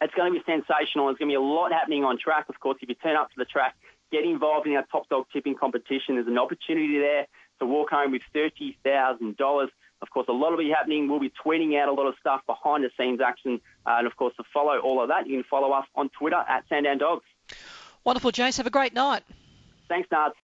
It's 0.00 0.14
going 0.14 0.32
to 0.32 0.38
be 0.38 0.44
sensational. 0.44 1.06
There's 1.06 1.18
going 1.18 1.28
to 1.28 1.32
be 1.32 1.34
a 1.34 1.40
lot 1.40 1.72
happening 1.72 2.04
on 2.04 2.18
track. 2.18 2.46
Of 2.48 2.60
course, 2.60 2.78
if 2.80 2.88
you 2.88 2.94
turn 2.94 3.16
up 3.16 3.30
to 3.30 3.34
the 3.36 3.46
track, 3.46 3.74
get 4.12 4.24
involved 4.24 4.66
in 4.66 4.74
our 4.76 4.84
top 4.92 5.08
dog 5.08 5.26
tipping 5.32 5.56
competition. 5.56 6.14
There's 6.14 6.28
an 6.28 6.38
opportunity 6.38 6.98
there 6.98 7.26
to 7.58 7.66
walk 7.66 7.90
home 7.90 8.12
with 8.12 8.22
$30,000. 8.34 9.68
Of 10.00 10.10
course, 10.10 10.26
a 10.28 10.32
lot 10.32 10.50
will 10.50 10.58
be 10.58 10.70
happening. 10.70 11.08
We'll 11.08 11.20
be 11.20 11.32
tweeting 11.44 11.76
out 11.80 11.88
a 11.88 11.92
lot 11.92 12.06
of 12.06 12.14
stuff 12.20 12.42
behind 12.46 12.84
the 12.84 12.90
scenes 12.96 13.20
action. 13.20 13.60
Uh, 13.86 13.96
and 13.98 14.06
of 14.06 14.16
course, 14.16 14.34
to 14.36 14.44
follow 14.52 14.78
all 14.78 15.02
of 15.02 15.08
that, 15.08 15.26
you 15.26 15.36
can 15.36 15.44
follow 15.50 15.72
us 15.72 15.86
on 15.94 16.08
Twitter 16.10 16.42
at 16.48 16.64
Sandown 16.68 16.98
Dogs. 16.98 17.24
Wonderful, 18.04 18.30
Jace. 18.30 18.56
Have 18.58 18.66
a 18.66 18.70
great 18.70 18.94
night. 18.94 19.22
Thanks, 19.88 20.08
Nard. 20.10 20.32